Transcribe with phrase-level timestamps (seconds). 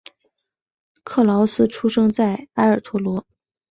[1.03, 3.23] 克劳斯出生在埃尔托罗。